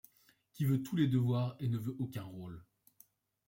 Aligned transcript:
Qui 0.53 0.65
veut 0.65 0.81
tous 0.81 0.95
les 0.95 1.05
devoirs 1.07 1.55
et 1.59 1.67
ne 1.67 1.77
veut 1.77 1.95
aucun 1.99 2.23
rôle 2.23 2.65